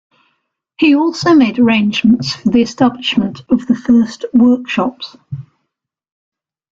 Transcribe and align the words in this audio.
He 0.79 0.95
also 0.95 1.35
made 1.35 1.59
arrangements 1.59 2.33
for 2.35 2.49
the 2.49 2.63
establishment 2.63 3.43
of 3.51 3.67
the 3.67 3.75
first 3.75 4.25
workshops. 4.33 5.15